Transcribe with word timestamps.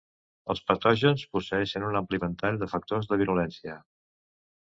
Els 0.51 0.61
patògens 0.69 1.25
posseeixen 1.37 1.85
un 1.89 1.97
ampli 1.99 2.19
ventall 2.23 2.57
de 2.63 2.69
factors 2.73 3.11
de 3.13 3.19
virulència. 3.23 3.77